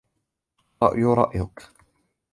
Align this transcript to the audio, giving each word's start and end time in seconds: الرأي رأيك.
الرأي 0.83 1.03
رأيك. 1.03 1.69